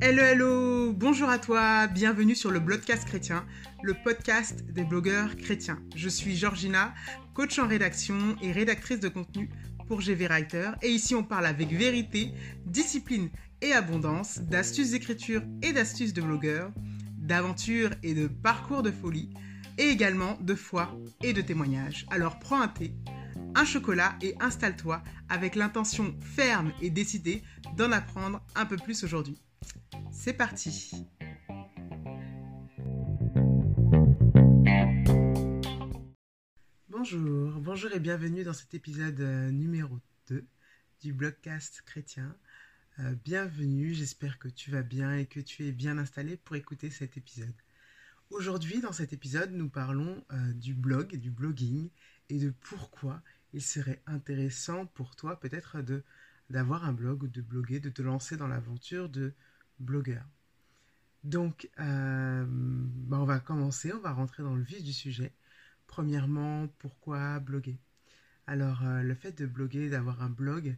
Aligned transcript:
Hello, 0.00 0.22
hello, 0.22 0.92
bonjour 0.94 1.28
à 1.28 1.38
toi, 1.38 1.86
bienvenue 1.86 2.34
sur 2.34 2.50
le 2.50 2.60
Blogcast 2.60 3.04
chrétien, 3.04 3.44
le 3.82 3.92
podcast 3.92 4.64
des 4.72 4.84
blogueurs 4.84 5.36
chrétiens. 5.36 5.78
Je 5.94 6.08
suis 6.08 6.34
Georgina, 6.34 6.94
coach 7.34 7.58
en 7.58 7.68
rédaction 7.68 8.36
et 8.40 8.52
rédactrice 8.52 9.00
de 9.00 9.08
contenu 9.08 9.50
pour 9.86 10.00
GV 10.00 10.28
Writer. 10.28 10.70
Et 10.80 10.88
ici, 10.88 11.14
on 11.14 11.24
parle 11.24 11.44
avec 11.44 11.74
vérité, 11.74 12.32
discipline 12.64 13.28
et 13.60 13.74
abondance, 13.74 14.38
d'astuces 14.38 14.92
d'écriture 14.92 15.42
et 15.60 15.74
d'astuces 15.74 16.14
de 16.14 16.22
blogueurs, 16.22 16.72
d'aventures 17.18 17.90
et 18.02 18.14
de 18.14 18.28
parcours 18.28 18.82
de 18.82 18.90
folie, 18.90 19.28
et 19.76 19.90
également 19.90 20.38
de 20.40 20.54
foi 20.54 20.98
et 21.22 21.34
de 21.34 21.42
témoignages. 21.42 22.06
Alors 22.10 22.38
prends 22.38 22.62
un 22.62 22.68
thé, 22.68 22.94
un 23.54 23.64
chocolat 23.64 24.16
et 24.22 24.34
installe-toi 24.40 25.02
avec 25.28 25.54
l'intention 25.54 26.14
ferme 26.20 26.72
et 26.80 26.90
décidée 26.90 27.42
d'en 27.76 27.92
apprendre 27.92 28.44
un 28.54 28.66
peu 28.66 28.76
plus 28.76 29.04
aujourd'hui. 29.04 29.40
C'est 30.10 30.32
parti 30.32 31.06
Bonjour, 36.88 37.60
bonjour 37.60 37.92
et 37.92 38.00
bienvenue 38.00 38.44
dans 38.44 38.52
cet 38.52 38.74
épisode 38.74 39.20
euh, 39.20 39.50
numéro 39.50 39.98
2 40.28 40.44
du 41.00 41.12
blogcast 41.12 41.82
chrétien. 41.82 42.36
Euh, 42.98 43.14
bienvenue, 43.24 43.94
j'espère 43.94 44.38
que 44.38 44.48
tu 44.48 44.70
vas 44.70 44.82
bien 44.82 45.16
et 45.16 45.26
que 45.26 45.40
tu 45.40 45.66
es 45.66 45.72
bien 45.72 45.96
installé 45.96 46.36
pour 46.36 46.56
écouter 46.56 46.90
cet 46.90 47.16
épisode. 47.16 47.54
Aujourd'hui, 48.30 48.80
dans 48.80 48.92
cet 48.92 49.12
épisode, 49.12 49.52
nous 49.52 49.70
parlons 49.70 50.22
euh, 50.32 50.52
du 50.52 50.74
blog, 50.74 51.16
du 51.16 51.30
blogging 51.30 51.88
et 52.28 52.38
de 52.38 52.50
pourquoi 52.50 53.22
il 53.52 53.62
serait 53.62 54.02
intéressant 54.06 54.86
pour 54.86 55.16
toi 55.16 55.40
peut-être 55.40 55.82
de 55.82 56.02
d'avoir 56.50 56.84
un 56.86 56.92
blog 56.94 57.24
ou 57.24 57.28
de 57.28 57.42
bloguer, 57.42 57.78
de 57.80 57.90
te 57.90 58.00
lancer 58.02 58.36
dans 58.38 58.48
l'aventure 58.48 59.10
de 59.10 59.34
blogueur. 59.80 60.24
Donc, 61.24 61.68
euh, 61.78 62.46
bah, 62.48 63.18
on 63.20 63.24
va 63.26 63.38
commencer, 63.40 63.92
on 63.92 64.00
va 64.00 64.12
rentrer 64.12 64.42
dans 64.42 64.54
le 64.54 64.62
vif 64.62 64.82
du 64.82 64.94
sujet. 64.94 65.32
Premièrement, 65.86 66.68
pourquoi 66.78 67.38
bloguer? 67.40 67.78
Alors, 68.46 68.82
le 68.82 69.14
fait 69.14 69.32
de 69.32 69.46
bloguer, 69.46 69.90
d'avoir 69.90 70.22
un 70.22 70.30
blog, 70.30 70.76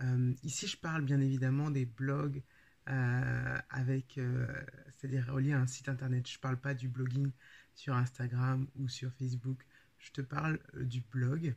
euh, 0.00 0.32
ici, 0.42 0.66
je 0.66 0.76
parle 0.76 1.02
bien 1.02 1.20
évidemment 1.20 1.70
des 1.70 1.84
blogs 1.86 2.42
euh, 2.88 3.58
avec, 3.70 4.18
euh, 4.18 4.46
c'est-à-dire 4.90 5.26
reliés 5.32 5.52
à 5.52 5.60
un 5.60 5.66
site 5.66 5.88
internet. 5.88 6.28
Je 6.28 6.36
ne 6.38 6.40
parle 6.40 6.56
pas 6.58 6.74
du 6.74 6.88
blogging 6.88 7.30
sur 7.74 7.94
Instagram 7.94 8.66
ou 8.76 8.88
sur 8.88 9.12
Facebook. 9.12 9.64
Je 9.98 10.10
te 10.12 10.20
parle 10.20 10.58
du 10.74 11.00
blog 11.00 11.54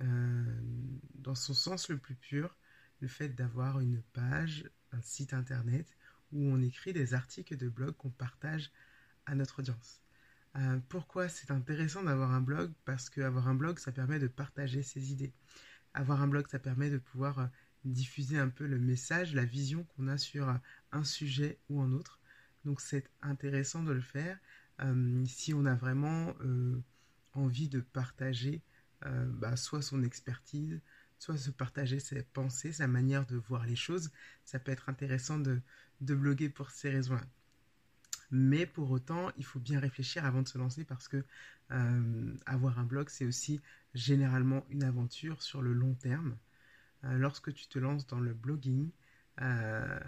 dans 0.00 1.34
son 1.34 1.54
sens 1.54 1.88
le 1.88 1.98
plus 1.98 2.14
pur, 2.14 2.56
le 3.00 3.08
fait 3.08 3.28
d'avoir 3.28 3.80
une 3.80 4.02
page, 4.12 4.70
un 4.92 5.02
site 5.02 5.34
internet 5.34 5.86
où 6.32 6.44
on 6.44 6.60
écrit 6.60 6.92
des 6.92 7.14
articles 7.14 7.56
de 7.56 7.68
blog 7.68 7.94
qu'on 7.96 8.10
partage 8.10 8.70
à 9.26 9.34
notre 9.34 9.60
audience. 9.60 10.00
pourquoi 10.88 11.28
c'est 11.28 11.50
intéressant 11.50 12.02
d'avoir 12.02 12.32
un 12.32 12.40
blog? 12.40 12.72
Parce 12.84 13.10
qu'avoir 13.10 13.48
un 13.48 13.54
blog, 13.54 13.78
ça 13.78 13.92
permet 13.92 14.18
de 14.18 14.28
partager 14.28 14.82
ses 14.82 15.12
idées. 15.12 15.32
Avoir 15.94 16.22
un 16.22 16.28
blog, 16.28 16.46
ça 16.48 16.58
permet 16.58 16.90
de 16.90 16.98
pouvoir 16.98 17.50
diffuser 17.84 18.38
un 18.38 18.48
peu 18.48 18.66
le 18.66 18.78
message, 18.78 19.34
la 19.34 19.44
vision 19.44 19.84
qu'on 19.84 20.08
a 20.08 20.18
sur 20.18 20.54
un 20.92 21.04
sujet 21.04 21.58
ou 21.68 21.80
un 21.80 21.92
autre. 21.92 22.20
Donc 22.64 22.80
c'est 22.80 23.10
intéressant 23.22 23.82
de 23.82 23.92
le 23.92 24.00
faire 24.00 24.38
euh, 24.82 25.24
si 25.26 25.54
on 25.54 25.64
a 25.64 25.74
vraiment 25.74 26.34
euh, 26.40 26.80
envie 27.32 27.68
de 27.68 27.80
partager 27.80 28.62
euh, 29.06 29.26
bah, 29.26 29.56
soit 29.56 29.82
son 29.82 30.02
expertise, 30.02 30.80
soit 31.18 31.36
se 31.36 31.50
partager 31.50 32.00
ses 32.00 32.22
pensées, 32.22 32.72
sa 32.72 32.86
manière 32.86 33.26
de 33.26 33.36
voir 33.36 33.66
les 33.66 33.76
choses. 33.76 34.10
Ça 34.44 34.58
peut 34.58 34.72
être 34.72 34.88
intéressant 34.88 35.38
de, 35.38 35.60
bloguer 36.00 36.48
pour 36.48 36.70
ces 36.70 36.90
raisons-là. 36.90 37.26
Mais 38.30 38.66
pour 38.66 38.90
autant, 38.90 39.30
il 39.36 39.44
faut 39.44 39.58
bien 39.58 39.80
réfléchir 39.80 40.24
avant 40.24 40.42
de 40.42 40.48
se 40.48 40.56
lancer 40.56 40.84
parce 40.84 41.08
que 41.08 41.24
avoir 42.46 42.80
un 42.80 42.84
blog, 42.84 43.08
c'est 43.10 43.24
aussi 43.24 43.60
généralement 43.94 44.64
une 44.70 44.82
aventure 44.82 45.42
sur 45.42 45.62
le 45.62 45.72
long 45.72 45.94
terme. 45.94 46.36
Euh, 47.04 47.16
lorsque 47.18 47.52
tu 47.52 47.66
te 47.66 47.78
lances 47.78 48.06
dans 48.06 48.20
le 48.20 48.34
blogging, 48.34 48.90
euh, 49.40 50.00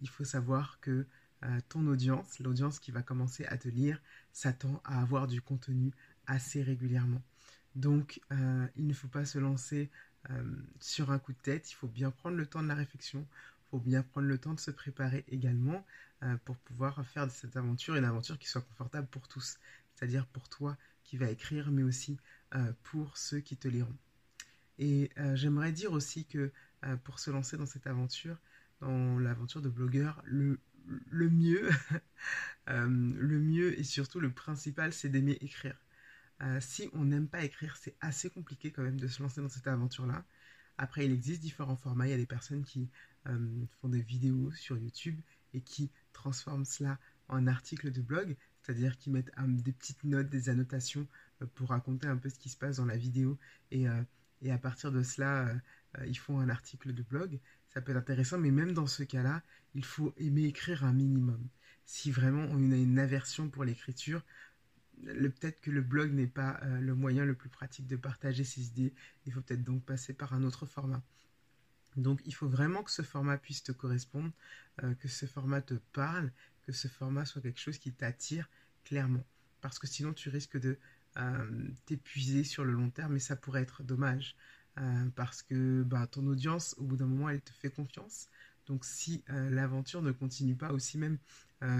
il 0.00 0.08
faut 0.08 0.24
savoir 0.24 0.78
que 0.80 1.06
euh, 1.44 1.60
ton 1.68 1.86
audience, 1.86 2.38
l'audience 2.40 2.80
qui 2.80 2.90
va 2.90 3.02
commencer 3.02 3.44
à 3.46 3.56
te 3.56 3.68
lire, 3.68 4.00
s'attend 4.32 4.82
à 4.84 5.00
avoir 5.00 5.26
du 5.26 5.40
contenu 5.40 5.92
assez 6.26 6.62
régulièrement. 6.62 7.22
Donc, 7.78 8.20
il 8.76 8.86
ne 8.86 8.92
faut 8.92 9.08
pas 9.08 9.24
se 9.24 9.38
lancer 9.38 9.90
sur 10.80 11.10
un 11.10 11.18
coup 11.18 11.32
de 11.32 11.38
tête, 11.38 11.70
il 11.70 11.74
faut 11.74 11.88
bien 11.88 12.10
prendre 12.10 12.36
le 12.36 12.46
temps 12.46 12.62
de 12.62 12.68
la 12.68 12.74
réflexion, 12.74 13.20
il 13.20 13.70
faut 13.70 13.78
bien 13.78 14.02
prendre 14.02 14.26
le 14.26 14.38
temps 14.38 14.54
de 14.54 14.60
se 14.60 14.70
préparer 14.70 15.24
également 15.28 15.84
pour 16.44 16.56
pouvoir 16.56 17.04
faire 17.06 17.26
de 17.26 17.32
cette 17.32 17.56
aventure 17.56 17.96
une 17.96 18.04
aventure 18.04 18.38
qui 18.38 18.48
soit 18.48 18.62
confortable 18.62 19.06
pour 19.08 19.28
tous, 19.28 19.58
c'est-à-dire 19.94 20.26
pour 20.26 20.48
toi 20.48 20.76
qui 21.04 21.16
vas 21.16 21.30
écrire, 21.30 21.70
mais 21.70 21.82
aussi 21.82 22.18
pour 22.82 23.16
ceux 23.16 23.40
qui 23.40 23.56
te 23.56 23.68
liront. 23.68 23.96
Et 24.78 25.10
euh, 25.18 25.34
j'aimerais 25.36 25.72
dire 25.72 25.92
aussi 25.92 26.24
que 26.24 26.52
euh, 26.84 26.96
pour 26.96 27.18
se 27.18 27.30
lancer 27.30 27.56
dans 27.56 27.66
cette 27.66 27.86
aventure, 27.86 28.36
dans 28.80 29.18
l'aventure 29.18 29.60
de 29.60 29.68
blogueur, 29.68 30.22
euh, 30.30 30.50
le 31.06 31.30
mieux 33.40 33.78
et 33.78 33.84
surtout 33.84 34.20
le 34.20 34.30
principal, 34.30 34.92
c'est 34.92 35.08
d'aimer 35.08 35.36
écrire. 35.40 35.76
Si 36.60 36.88
on 36.92 37.04
n'aime 37.04 37.28
pas 37.28 37.44
écrire, 37.44 37.76
c'est 37.76 37.96
assez 38.00 38.30
compliqué 38.30 38.70
quand 38.70 38.82
même 38.82 39.00
de 39.00 39.08
se 39.08 39.22
lancer 39.22 39.40
dans 39.40 39.48
cette 39.48 39.66
aventure-là. 39.66 40.24
Après, 40.76 41.04
il 41.04 41.12
existe 41.12 41.40
différents 41.40 41.76
formats. 41.76 42.06
Il 42.06 42.10
y 42.10 42.14
a 42.14 42.18
des 42.18 42.26
personnes 42.26 42.64
qui 42.64 42.88
font 43.80 43.88
des 43.88 44.02
vidéos 44.02 44.52
sur 44.52 44.78
YouTube 44.78 45.20
et 45.52 45.60
qui 45.60 45.90
transforment 46.12 46.64
cela 46.64 46.98
en 47.28 47.46
articles 47.46 47.90
de 47.90 48.00
blog, 48.00 48.36
c'est-à-dire 48.62 48.96
qui 48.96 49.10
mettent 49.10 49.32
des 49.38 49.72
petites 49.72 50.04
notes, 50.04 50.28
des 50.28 50.48
annotations 50.48 51.06
pour 51.54 51.70
raconter 51.70 52.06
un 52.06 52.16
peu 52.16 52.28
ce 52.28 52.38
qui 52.38 52.48
se 52.48 52.56
passe 52.56 52.76
dans 52.76 52.86
la 52.86 52.96
vidéo 52.96 53.38
et 54.42 54.52
à 54.52 54.58
partir 54.58 54.92
de 54.92 55.02
cela, 55.02 55.48
euh, 55.48 55.54
euh, 55.98 56.06
ils 56.06 56.18
font 56.18 56.38
un 56.38 56.48
article 56.48 56.92
de 56.92 57.02
blog. 57.02 57.40
Ça 57.68 57.80
peut 57.80 57.92
être 57.92 57.98
intéressant, 57.98 58.38
mais 58.38 58.50
même 58.50 58.72
dans 58.72 58.86
ce 58.86 59.02
cas-là, 59.02 59.42
il 59.74 59.84
faut 59.84 60.14
aimer 60.16 60.44
écrire 60.44 60.84
un 60.84 60.92
minimum. 60.92 61.48
Si 61.84 62.10
vraiment 62.10 62.46
on 62.50 62.70
a 62.70 62.76
une 62.76 62.98
aversion 62.98 63.48
pour 63.48 63.64
l'écriture, 63.64 64.24
peut-être 65.04 65.60
que 65.60 65.70
le 65.70 65.82
blog 65.82 66.12
n'est 66.12 66.26
pas 66.26 66.60
euh, 66.62 66.80
le 66.80 66.94
moyen 66.94 67.24
le 67.24 67.34
plus 67.34 67.48
pratique 67.48 67.86
de 67.86 67.96
partager 67.96 68.44
ses 68.44 68.66
idées. 68.66 68.94
Il 69.26 69.32
faut 69.32 69.40
peut-être 69.40 69.64
donc 69.64 69.84
passer 69.84 70.12
par 70.12 70.32
un 70.34 70.44
autre 70.44 70.66
format. 70.66 71.02
Donc 71.96 72.20
il 72.26 72.34
faut 72.34 72.48
vraiment 72.48 72.82
que 72.82 72.90
ce 72.90 73.02
format 73.02 73.38
puisse 73.38 73.62
te 73.62 73.72
correspondre, 73.72 74.30
que 75.00 75.08
ce 75.08 75.26
format 75.26 75.62
te 75.62 75.74
parle, 75.92 76.30
que 76.62 76.70
ce 76.70 76.86
format 76.86 77.24
soit 77.24 77.42
quelque 77.42 77.58
chose 77.58 77.78
qui 77.78 77.92
t'attire 77.92 78.48
clairement. 78.84 79.24
Parce 79.60 79.78
que 79.78 79.86
sinon 79.86 80.12
tu 80.12 80.28
risques 80.28 80.58
de 80.60 80.78
euh, 81.16 81.68
t'épuiser 81.86 82.44
sur 82.44 82.64
le 82.64 82.72
long 82.72 82.90
terme, 82.90 83.14
mais 83.14 83.18
ça 83.18 83.34
pourrait 83.34 83.62
être 83.62 83.82
dommage 83.82 84.36
euh, 84.78 85.08
parce 85.16 85.42
que 85.42 85.82
bah, 85.82 86.06
ton 86.06 86.26
audience, 86.26 86.74
au 86.78 86.84
bout 86.84 86.96
d'un 86.96 87.06
moment, 87.06 87.28
elle 87.28 87.40
te 87.40 87.52
fait 87.52 87.70
confiance. 87.70 88.28
Donc 88.66 88.84
si 88.84 89.24
euh, 89.30 89.50
l'aventure 89.50 90.02
ne 90.02 90.12
continue 90.12 90.54
pas, 90.54 90.72
aussi 90.72 90.98
même 90.98 91.18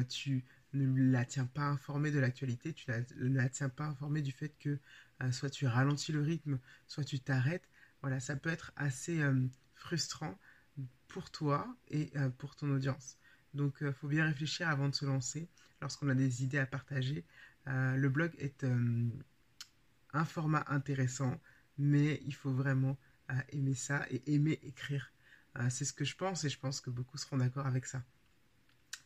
tu 0.09 0.45
ne 0.75 1.11
la 1.11 1.25
tiens 1.25 1.47
pas 1.47 1.63
informée 1.63 2.11
de 2.11 2.19
l'actualité, 2.19 2.73
tu 2.73 2.91
ne 2.91 3.35
la 3.35 3.49
tiens 3.49 3.69
pas 3.69 3.85
informée 3.87 4.23
du 4.23 4.33
fait 4.33 4.53
que 4.59 4.79
soit 5.31 5.51
tu 5.51 5.67
ralentis 5.67 6.13
le 6.13 6.23
rythme, 6.23 6.59
soit 6.87 7.05
tu 7.05 7.21
t'arrêtes. 7.21 7.69
Voilà, 8.03 8.21
ça 8.21 8.37
peut 8.37 8.51
être 8.51 8.73
assez 8.77 9.21
frustrant 9.75 10.39
pour 11.09 11.31
toi 11.31 11.67
et 11.89 12.13
pour 12.39 12.55
ton 12.55 12.71
audience. 12.71 13.17
Donc, 13.55 13.79
il 13.81 13.93
faut 13.93 14.09
bien 14.09 14.25
réfléchir 14.25 14.69
avant 14.69 14.89
de 14.89 14.95
se 14.95 15.05
lancer 15.05 15.49
lorsqu'on 15.81 16.09
a 16.09 16.15
des 16.15 16.43
idées 16.45 16.59
à 16.59 16.67
partager. 16.67 17.25
Euh, 17.67 17.97
le 17.97 18.09
blog 18.09 18.35
est 18.39 18.65
euh, 18.65 19.09
un 20.13 20.25
format 20.25 20.65
intéressant, 20.69 21.39
mais 21.77 22.23
il 22.25 22.35
faut 22.35 22.53
vraiment 22.53 22.97
euh, 23.31 23.35
aimer 23.51 23.75
ça 23.75 24.07
et 24.11 24.23
aimer 24.33 24.59
écrire. 24.63 25.13
c'est 25.71 25.85
ce 25.85 25.93
que 25.93 26.05
je 26.05 26.15
pense 26.15 26.45
et 26.45 26.49
je 26.49 26.59
pense 26.59 26.81
que 26.81 26.91
beaucoup 26.91 27.19
seront 27.19 27.39
d'accord 27.39 27.67
avec 27.67 27.85
ça. 27.85 28.03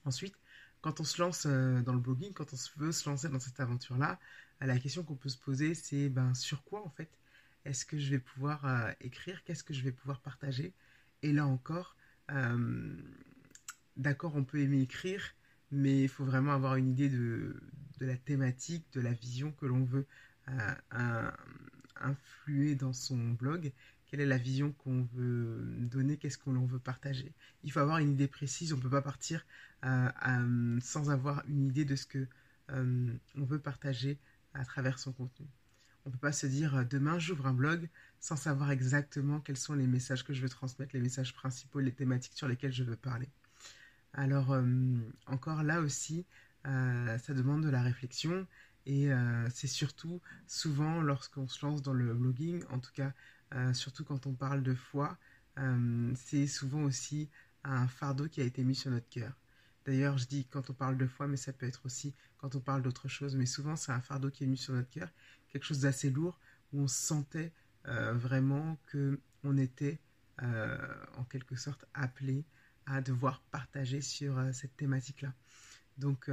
Ensuite, 0.04 0.34
quand 0.82 1.00
on 1.00 1.04
se 1.04 1.22
lance 1.22 1.46
dans 1.46 1.92
le 1.92 1.98
blogging, 1.98 2.32
quand 2.32 2.52
on 2.52 2.56
veut 2.80 2.92
se 2.92 3.08
lancer 3.08 3.28
dans 3.28 3.40
cette 3.40 3.58
aventure-là, 3.60 4.18
la 4.60 4.78
question 4.78 5.02
qu'on 5.02 5.16
peut 5.16 5.28
se 5.28 5.38
poser, 5.38 5.74
c'est 5.74 6.08
ben, 6.08 6.34
sur 6.34 6.62
quoi 6.64 6.84
en 6.84 6.90
fait 6.90 7.08
est-ce 7.64 7.86
que 7.86 7.98
je 7.98 8.10
vais 8.10 8.18
pouvoir 8.18 8.92
écrire 9.00 9.42
Qu'est-ce 9.44 9.62
que 9.62 9.74
je 9.74 9.82
vais 9.82 9.92
pouvoir 9.92 10.20
partager? 10.20 10.72
Et 11.22 11.32
là 11.32 11.46
encore, 11.46 11.96
d'accord, 13.96 14.36
on 14.36 14.44
peut 14.44 14.58
aimer 14.58 14.80
écrire, 14.80 15.34
mais 15.70 16.02
il 16.02 16.08
faut 16.08 16.24
vraiment 16.24 16.52
avoir 16.52 16.76
une 16.76 16.90
idée 16.90 17.08
de, 17.08 17.60
la 18.00 18.16
thématique, 18.16 18.84
de 18.92 19.00
la 19.00 19.12
vision 19.12 19.52
que 19.52 19.66
l'on 19.66 19.84
veut 19.84 20.06
euh, 20.48 21.30
influer 21.96 22.74
dans 22.74 22.92
son 22.92 23.16
blog. 23.16 23.72
Quelle 24.12 24.20
est 24.20 24.26
la 24.26 24.36
vision 24.36 24.72
qu'on 24.72 25.08
veut 25.14 25.64
donner 25.78 26.18
Qu'est-ce 26.18 26.36
qu'on 26.36 26.66
veut 26.66 26.78
partager 26.78 27.32
Il 27.64 27.72
faut 27.72 27.80
avoir 27.80 27.96
une 27.96 28.10
idée 28.10 28.28
précise. 28.28 28.74
On 28.74 28.76
ne 28.76 28.82
peut 28.82 28.90
pas 28.90 29.00
partir 29.00 29.46
euh, 29.86 30.78
sans 30.82 31.10
avoir 31.10 31.42
une 31.48 31.64
idée 31.68 31.86
de 31.86 31.96
ce 31.96 32.04
que 32.04 32.26
euh, 32.72 33.10
on 33.36 33.44
veut 33.44 33.58
partager 33.58 34.18
à 34.52 34.66
travers 34.66 34.98
son 34.98 35.14
contenu. 35.14 35.46
On 36.04 36.10
ne 36.10 36.12
peut 36.12 36.18
pas 36.18 36.32
se 36.32 36.46
dire 36.46 36.84
demain 36.84 37.18
j'ouvre 37.18 37.46
un 37.46 37.54
blog 37.54 37.88
sans 38.20 38.36
savoir 38.36 38.70
exactement 38.70 39.40
quels 39.40 39.56
sont 39.56 39.72
les 39.72 39.86
messages 39.86 40.24
que 40.24 40.34
je 40.34 40.42
veux 40.42 40.50
transmettre, 40.50 40.90
les 40.92 41.00
messages 41.00 41.32
principaux, 41.32 41.80
les 41.80 41.92
thématiques 41.92 42.34
sur 42.34 42.48
lesquelles 42.48 42.74
je 42.74 42.84
veux 42.84 42.96
parler. 42.96 43.30
Alors 44.12 44.54
encore 45.26 45.62
là 45.62 45.80
aussi, 45.80 46.26
ça 46.64 47.32
demande 47.34 47.64
de 47.64 47.70
la 47.70 47.80
réflexion 47.80 48.46
et 48.84 49.08
c'est 49.54 49.68
surtout 49.68 50.20
souvent 50.46 51.00
lorsqu'on 51.00 51.48
se 51.48 51.64
lance 51.64 51.80
dans 51.80 51.94
le 51.94 52.12
blogging, 52.12 52.62
en 52.68 52.78
tout 52.78 52.92
cas 52.92 53.14
surtout 53.72 54.04
quand 54.04 54.26
on 54.26 54.34
parle 54.34 54.62
de 54.62 54.74
foi, 54.74 55.18
c'est 56.14 56.46
souvent 56.46 56.82
aussi 56.82 57.28
un 57.64 57.86
fardeau 57.88 58.28
qui 58.28 58.40
a 58.40 58.44
été 58.44 58.64
mis 58.64 58.74
sur 58.74 58.90
notre 58.90 59.08
cœur. 59.08 59.32
D'ailleurs, 59.84 60.16
je 60.18 60.26
dis 60.26 60.46
quand 60.46 60.70
on 60.70 60.74
parle 60.74 60.96
de 60.96 61.06
foi, 61.06 61.26
mais 61.26 61.36
ça 61.36 61.52
peut 61.52 61.66
être 61.66 61.84
aussi 61.86 62.14
quand 62.38 62.54
on 62.54 62.60
parle 62.60 62.82
d'autre 62.82 63.08
chose. 63.08 63.34
Mais 63.34 63.46
souvent, 63.46 63.76
c'est 63.76 63.92
un 63.92 64.00
fardeau 64.00 64.30
qui 64.30 64.44
est 64.44 64.46
mis 64.46 64.56
sur 64.56 64.74
notre 64.74 64.90
cœur, 64.90 65.08
quelque 65.48 65.64
chose 65.64 65.80
d'assez 65.80 66.10
lourd, 66.10 66.38
où 66.72 66.82
on 66.82 66.88
sentait 66.88 67.52
euh, 67.88 68.12
vraiment 68.12 68.78
que 68.86 69.20
on 69.42 69.56
était 69.58 69.98
euh, 70.42 70.78
en 71.16 71.24
quelque 71.24 71.56
sorte 71.56 71.84
appelé 71.94 72.44
à 72.86 73.00
devoir 73.00 73.42
partager 73.50 74.00
sur 74.00 74.38
euh, 74.38 74.52
cette 74.52 74.76
thématique-là. 74.76 75.34
Donc, 75.98 76.30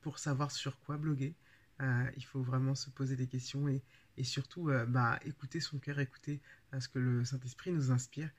pour 0.00 0.18
savoir 0.18 0.50
sur 0.50 0.80
quoi 0.80 0.96
bloguer, 0.96 1.36
il 1.80 2.24
faut 2.24 2.42
vraiment 2.42 2.74
se 2.74 2.90
poser 2.90 3.16
des 3.16 3.26
questions 3.26 3.68
et, 3.68 3.82
surtout 4.24 4.70
bah, 4.88 5.18
écouter 5.24 5.60
son 5.60 5.78
cœur, 5.78 5.98
écouter 6.00 6.40
ce 6.78 6.88
que 6.88 6.98
le 6.98 7.24
Saint-Esprit 7.24 7.70
nous 7.72 7.90
inspire 7.90 8.30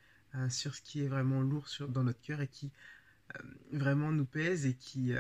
sur 0.50 0.74
ce 0.74 0.82
qui 0.82 1.04
est 1.04 1.08
vraiment 1.08 1.42
lourd 1.42 1.68
sur, 1.68 1.88
dans 1.88 2.04
notre 2.04 2.22
cœur 2.22 2.42
et 2.42 2.48
qui 2.48 2.72
vraiment 3.72 4.12
nous 4.12 4.26
pèse 4.26 4.66
et 4.66 4.74
qui, 4.74 5.14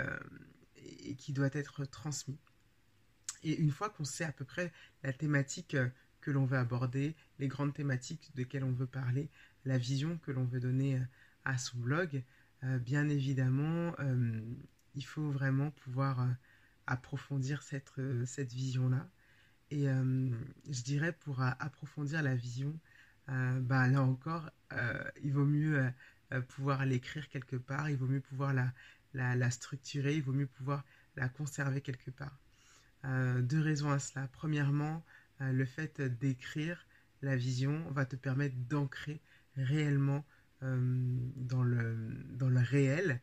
et 1.05 1.15
qui 1.15 1.33
doit 1.33 1.49
être 1.53 1.85
transmis. 1.85 2.39
Et 3.43 3.55
une 3.59 3.71
fois 3.71 3.89
qu'on 3.89 4.03
sait 4.03 4.23
à 4.23 4.31
peu 4.31 4.45
près 4.45 4.71
la 5.03 5.13
thématique 5.13 5.75
euh, 5.75 5.89
que 6.21 6.31
l'on 6.31 6.45
veut 6.45 6.57
aborder, 6.57 7.15
les 7.39 7.47
grandes 7.47 7.73
thématiques 7.73 8.31
desquelles 8.35 8.63
on 8.63 8.71
veut 8.71 8.87
parler, 8.87 9.29
la 9.65 9.77
vision 9.77 10.17
que 10.17 10.31
l'on 10.31 10.45
veut 10.45 10.59
donner 10.59 10.97
euh, 10.97 11.03
à 11.45 11.57
son 11.57 11.77
blog, 11.77 12.23
euh, 12.63 12.79
bien 12.79 13.07
évidemment, 13.07 13.93
il 14.95 15.05
faut 15.05 15.29
vraiment 15.29 15.71
pouvoir 15.71 16.27
approfondir 16.87 17.61
cette, 17.63 17.91
cette 18.25 18.53
vision-là. 18.53 19.09
Et 19.69 19.85
je 19.85 20.83
dirais 20.83 21.11
pour 21.11 21.41
approfondir 21.41 22.23
la 22.23 22.35
vision, 22.35 22.73
bah, 23.27 23.87
là 23.87 24.01
encore, 24.01 24.49
il 25.23 25.33
vaut 25.33 25.45
mieux 25.45 25.91
pouvoir 26.47 26.85
l'écrire 26.85 27.27
quelque 27.29 27.57
part, 27.57 27.89
il 27.89 27.97
vaut 27.97 28.07
mieux 28.07 28.21
pouvoir 28.21 28.53
la, 28.53 28.73
la, 29.13 29.51
structurer, 29.51 30.15
il 30.15 30.23
vaut 30.23 30.33
mieux 30.33 30.47
pouvoir 30.47 30.83
la 31.15 31.29
conserver 31.29 31.81
quelque 31.81 32.11
part. 32.11 32.37
Euh, 33.05 33.41
deux 33.41 33.61
raisons 33.61 33.91
à 33.91 33.99
cela. 33.99 34.27
Premièrement, 34.31 35.03
euh, 35.41 35.51
le 35.51 35.65
fait 35.65 36.01
d'écrire 36.01 36.85
la 37.21 37.35
vision 37.35 37.89
va 37.91 38.05
te 38.05 38.15
permettre 38.15 38.55
d'ancrer 38.55 39.21
réellement 39.55 40.25
euh, 40.63 40.77
dans, 41.35 41.63
le, 41.63 41.95
dans 42.31 42.49
le 42.49 42.59
réel 42.59 43.21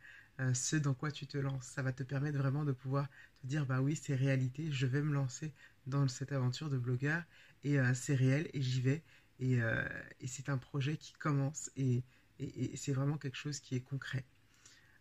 ce 0.52 0.76
dans 0.76 0.94
quoi 0.94 1.10
tu 1.10 1.26
te 1.26 1.38
lances. 1.38 1.66
Ça 1.66 1.82
va 1.82 1.92
te 1.92 2.02
permettre 2.02 2.38
vraiment 2.38 2.64
de 2.64 2.72
pouvoir 2.72 3.08
te 3.40 3.46
dire, 3.46 3.66
bah 3.66 3.80
oui, 3.80 3.96
c'est 3.96 4.14
réalité, 4.14 4.70
je 4.72 4.86
vais 4.86 5.02
me 5.02 5.12
lancer 5.12 5.52
dans 5.86 6.08
cette 6.08 6.32
aventure 6.32 6.70
de 6.70 6.78
blogueur 6.78 7.22
et 7.62 7.78
c'est 7.94 8.14
réel 8.14 8.50
et 8.52 8.60
j'y 8.60 8.80
vais. 8.80 9.02
Et, 9.38 9.60
c'est 10.26 10.48
un 10.48 10.58
projet 10.58 10.96
qui 10.96 11.12
commence 11.12 11.70
et 11.76 12.02
c'est 12.76 12.92
vraiment 12.92 13.16
quelque 13.16 13.36
chose 13.36 13.60
qui 13.60 13.76
est 13.76 13.80
concret. 13.80 14.24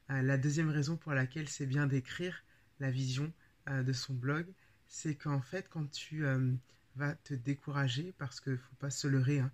Euh, 0.10 0.22
la 0.22 0.38
deuxième 0.38 0.70
raison 0.70 0.98
pour 0.98 1.14
laquelle 1.14 1.48
c'est 1.48 1.66
bien 1.66 1.88
d'écrire 1.88 2.44
la 2.80 2.92
vision 2.92 3.32
euh, 3.70 3.84
de 3.84 3.94
son 3.94 4.14
blog, 4.14 4.46
c'est 4.88 5.16
qu'en 5.16 5.42
fait, 5.42 5.70
quand 5.70 5.90
tu 5.92 6.26
euh, 6.26 6.52
vas 6.96 7.16
te 7.16 7.34
décourager, 7.34 8.14
parce 8.18 8.42
qu'il 8.42 8.54
ne 8.54 8.58
faut 8.58 8.76
pas 8.80 8.90
se 8.90 9.08
leurrer, 9.08 9.40
hein, 9.40 9.52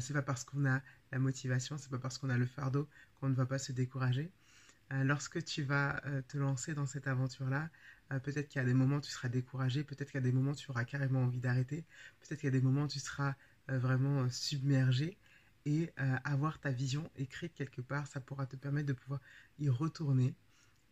c'est 0.00 0.12
pas 0.12 0.22
parce 0.22 0.44
qu'on 0.44 0.66
a 0.66 0.82
la 1.12 1.18
motivation, 1.18 1.78
c'est 1.78 1.90
pas 1.90 1.98
parce 1.98 2.18
qu'on 2.18 2.30
a 2.30 2.38
le 2.38 2.46
fardeau 2.46 2.88
qu'on 3.20 3.28
ne 3.28 3.34
va 3.34 3.46
pas 3.46 3.58
se 3.58 3.72
décourager. 3.72 4.30
Lorsque 4.90 5.44
tu 5.44 5.62
vas 5.62 6.00
te 6.28 6.38
lancer 6.38 6.74
dans 6.74 6.86
cette 6.86 7.06
aventure-là, 7.06 7.68
peut-être 8.22 8.48
qu'il 8.48 8.60
y 8.60 8.64
a 8.64 8.66
des 8.66 8.74
moments 8.74 9.00
tu 9.00 9.10
seras 9.10 9.28
découragé, 9.28 9.82
peut-être 9.84 10.10
qu'il 10.10 10.20
y 10.20 10.24
a 10.24 10.26
des 10.26 10.32
moments 10.32 10.54
tu 10.54 10.70
auras 10.70 10.84
carrément 10.84 11.22
envie 11.22 11.40
d'arrêter, 11.40 11.84
peut-être 12.20 12.40
qu'il 12.40 12.46
y 12.46 12.54
a 12.56 12.58
des 12.58 12.64
moments 12.64 12.86
tu 12.86 13.00
seras 13.00 13.34
vraiment 13.68 14.28
submergé 14.30 15.18
et 15.66 15.92
euh, 15.98 16.16
avoir 16.24 16.60
ta 16.60 16.70
vision 16.70 17.10
écrite 17.16 17.52
quelque 17.54 17.82
part, 17.82 18.06
ça 18.06 18.20
pourra 18.20 18.46
te 18.46 18.54
permettre 18.54 18.86
de 18.86 18.92
pouvoir 18.92 19.20
y 19.58 19.68
retourner 19.68 20.34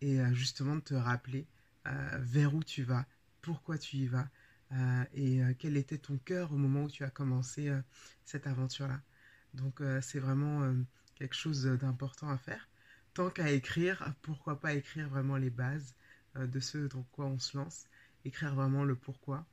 et 0.00 0.20
euh, 0.20 0.34
justement 0.34 0.74
de 0.74 0.80
te 0.80 0.94
rappeler 0.94 1.46
euh, 1.86 2.18
vers 2.20 2.54
où 2.54 2.62
tu 2.62 2.82
vas, 2.82 3.06
pourquoi 3.40 3.78
tu 3.78 3.96
y 3.96 4.06
vas 4.06 4.28
et 5.12 5.40
quel 5.60 5.76
était 5.76 5.98
ton 5.98 6.18
cœur 6.18 6.50
au 6.52 6.56
moment 6.56 6.84
où 6.84 6.90
tu 6.90 7.04
as 7.04 7.10
commencé 7.10 7.70
cette 8.24 8.48
aventure-là. 8.48 9.00
Donc 9.52 9.80
c'est 10.00 10.18
vraiment 10.18 10.74
quelque 11.14 11.36
chose 11.36 11.64
d'important 11.64 12.28
à 12.28 12.36
faire. 12.38 12.68
Tant 13.14 13.30
qu'à 13.30 13.50
écrire, 13.50 14.12
pourquoi 14.22 14.60
pas 14.60 14.74
écrire 14.74 15.08
vraiment 15.08 15.36
les 15.36 15.50
bases 15.50 15.94
de 16.36 16.60
ce 16.60 16.78
dans 16.88 17.04
quoi 17.12 17.26
on 17.26 17.38
se 17.38 17.56
lance, 17.56 17.86
écrire 18.24 18.54
vraiment 18.54 18.84
le 18.84 18.96
pourquoi, 18.96 19.46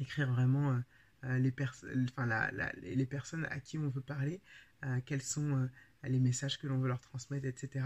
écrire 0.00 0.32
vraiment 0.32 0.80
euh, 1.24 1.38
les, 1.38 1.54
enfin, 2.10 2.50
les 2.82 3.06
personnes 3.06 3.46
à 3.46 3.60
qui 3.60 3.78
on 3.78 3.88
veut 3.88 4.00
parler, 4.00 4.40
euh, 4.84 5.00
quels 5.06 5.22
sont 5.22 5.56
euh, 5.56 5.66
les 6.08 6.18
messages 6.18 6.58
que 6.58 6.66
l'on 6.66 6.78
veut 6.78 6.88
leur 6.88 7.00
transmettre, 7.00 7.46
etc. 7.46 7.84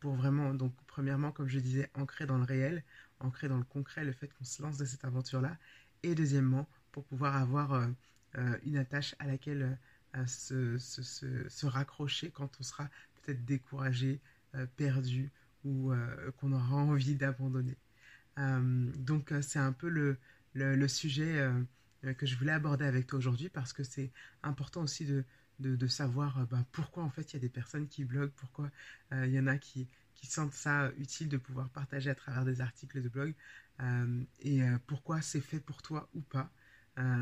Pour 0.00 0.14
vraiment, 0.14 0.54
donc 0.54 0.74
premièrement, 0.86 1.30
comme 1.32 1.48
je 1.48 1.58
disais, 1.58 1.90
ancrer 1.94 2.26
dans 2.26 2.38
le 2.38 2.44
réel, 2.44 2.82
ancrer 3.20 3.48
dans 3.48 3.58
le 3.58 3.64
concret 3.64 4.04
le 4.04 4.12
fait 4.12 4.28
qu'on 4.28 4.44
se 4.44 4.62
lance 4.62 4.78
dans 4.78 4.86
cette 4.86 5.04
aventure-là. 5.04 5.56
Et 6.02 6.14
deuxièmement, 6.14 6.68
pour 6.92 7.04
pouvoir 7.04 7.36
avoir 7.36 7.88
une 8.64 8.76
attache 8.76 9.16
à 9.18 9.26
laquelle 9.26 9.76
se, 10.26 11.66
raccrocher 11.66 12.30
quand 12.30 12.48
on 12.60 12.62
sera 12.62 12.88
découragé, 13.32 14.20
perdu 14.76 15.30
ou 15.64 15.92
qu'on 16.38 16.52
aura 16.52 16.76
envie 16.76 17.14
d'abandonner. 17.14 17.76
donc 18.36 19.32
c'est 19.42 19.58
un 19.58 19.72
peu 19.72 19.88
le, 19.88 20.88
sujet 20.88 21.50
euh, 22.04 22.14
que 22.14 22.26
je 22.26 22.36
voulais 22.36 22.52
aborder 22.52 22.84
avec 22.84 23.06
toi 23.06 23.18
aujourd'hui 23.18 23.48
parce 23.48 23.72
que 23.72 23.82
c'est 23.82 24.12
important 24.42 24.82
aussi 24.82 25.04
de, 25.04 25.24
de, 25.58 25.86
savoir 25.88 26.38
euh, 26.38 26.44
ben, 26.44 26.64
pourquoi 26.70 27.02
en 27.02 27.10
fait 27.10 27.32
il 27.32 27.34
y 27.34 27.36
a 27.36 27.40
des 27.40 27.48
personnes 27.48 27.88
qui 27.88 28.04
bloguent, 28.04 28.32
pourquoi 28.36 28.70
euh, 29.12 29.26
il 29.26 29.32
y 29.32 29.40
en 29.40 29.48
a 29.48 29.58
qui, 29.58 29.88
qui 30.14 30.26
sentent 30.28 30.52
ça 30.52 30.92
utile 30.98 31.28
de 31.28 31.38
pouvoir 31.38 31.68
partager 31.70 32.10
à 32.10 32.14
travers 32.14 32.44
des 32.44 32.60
articles 32.60 33.02
de 33.02 33.08
blog 33.08 33.34
et 34.40 34.60
pourquoi 34.88 35.22
c'est 35.22 35.40
fait 35.40 35.60
pour 35.60 35.82
toi 35.82 36.08
ou 36.12 36.20
pas. 36.20 36.50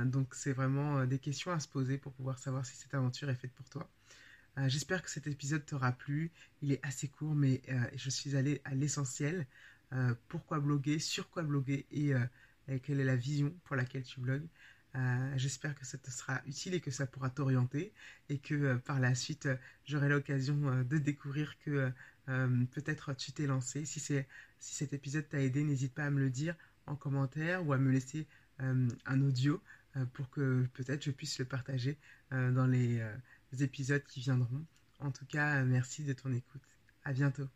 donc 0.06 0.34
c'est 0.34 0.54
vraiment 0.54 1.04
des 1.04 1.18
questions 1.18 1.52
à 1.52 1.60
se 1.60 1.68
poser 1.68 1.98
pour 1.98 2.14
pouvoir 2.14 2.38
savoir 2.38 2.64
si 2.64 2.74
cette 2.76 2.94
aventure 2.94 3.28
est 3.28 3.34
faite 3.34 3.52
pour 3.52 3.68
toi. 3.68 3.86
J'espère 4.66 5.02
que 5.02 5.10
cet 5.10 5.26
épisode 5.26 5.66
t'aura 5.66 5.92
plu. 5.92 6.32
Il 6.62 6.72
est 6.72 6.80
assez 6.82 7.08
court, 7.08 7.34
mais 7.34 7.62
je 7.94 8.10
suis 8.10 8.36
allé 8.36 8.62
à 8.64 8.74
l'essentiel. 8.74 9.46
pourquoi 10.28 10.60
bloguer, 10.60 10.98
sur 10.98 11.28
quoi 11.28 11.42
bloguer 11.42 11.86
et 11.90 12.14
quelle 12.82 13.00
est 13.00 13.04
la 13.04 13.16
vision 13.16 13.54
pour 13.64 13.76
laquelle 13.76 14.02
tu 14.02 14.20
blogues. 14.20 14.46
Euh, 14.96 15.32
j'espère 15.36 15.74
que 15.74 15.84
ça 15.84 15.98
te 15.98 16.10
sera 16.10 16.40
utile 16.46 16.72
et 16.74 16.80
que 16.80 16.90
ça 16.90 17.06
pourra 17.06 17.28
t'orienter 17.28 17.92
et 18.30 18.38
que 18.38 18.54
euh, 18.54 18.76
par 18.78 18.98
la 18.98 19.14
suite, 19.14 19.46
euh, 19.46 19.56
j'aurai 19.84 20.08
l'occasion 20.08 20.82
de 20.84 20.98
découvrir 20.98 21.58
que 21.58 21.92
peut-être 22.72 23.14
tu 23.14 23.30
t'es 23.30 23.46
lancé. 23.46 23.84
Si, 23.84 24.00
si 24.00 24.24
cet 24.58 24.92
épisode 24.92 25.28
t'a 25.28 25.40
aidé, 25.40 25.62
n'hésite 25.62 25.94
pas 25.94 26.04
à 26.04 26.10
me 26.10 26.18
le 26.18 26.30
dire 26.30 26.56
en 26.86 26.96
commentaire 26.96 27.64
ou 27.64 27.72
à 27.72 27.78
me 27.78 27.92
laisser 27.92 28.26
un 28.58 29.20
audio 29.20 29.62
pour 30.12 30.28
que 30.30 30.66
peut-être 30.74 31.04
je 31.04 31.12
puisse 31.12 31.38
le 31.38 31.44
partager 31.44 31.96
dans 32.32 32.66
les 32.66 33.00
épisodes 33.60 34.04
qui 34.04 34.20
viendront. 34.20 34.64
En 35.00 35.10
tout 35.10 35.26
cas, 35.26 35.62
merci 35.62 36.04
de 36.04 36.12
ton 36.12 36.32
écoute. 36.32 36.62
À 37.04 37.12
bientôt. 37.12 37.48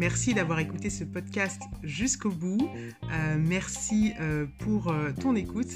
Merci 0.00 0.32
d'avoir 0.32 0.58
écouté 0.60 0.88
ce 0.88 1.04
podcast 1.04 1.60
jusqu'au 1.82 2.30
bout. 2.30 2.70
Euh, 3.12 3.36
merci 3.38 4.12
euh, 4.18 4.46
pour 4.58 4.88
euh, 4.88 5.12
ton 5.12 5.36
écoute. 5.36 5.68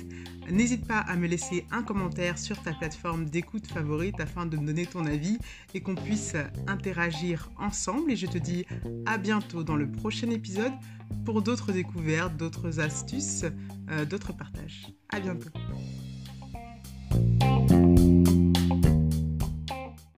N'hésite 0.51 0.87
pas 0.87 0.99
à 0.99 1.17
me 1.17 1.27
laisser 1.27 1.67
un 1.71 1.83
commentaire 1.83 2.39
sur 2.39 2.63
ta 2.63 2.73
plateforme 2.73 3.25
d'écoute 3.25 3.67
favorite 3.67 4.21
afin 4.21 4.47
de 4.47 4.57
me 4.57 4.67
donner 4.67 4.87
ton 4.87 5.07
avis 5.07 5.39
et 5.75 5.81
qu'on 5.81 5.95
puisse 5.95 6.37
interagir 6.67 7.51
ensemble. 7.59 8.13
Et 8.13 8.17
je 8.17 8.27
te 8.27 8.39
dis 8.39 8.65
à 9.07 9.19
bientôt 9.19 9.65
dans 9.65 9.77
le 9.77 9.91
prochain 9.91 10.31
épisode 10.31 10.73
pour 11.25 11.43
d'autres 11.43 11.73
découvertes, 11.73 12.37
d'autres 12.37 12.81
astuces, 12.81 13.45
d'autres 14.09 14.33
partages. 14.33 14.87
À 15.11 15.21
bientôt. 15.21 15.51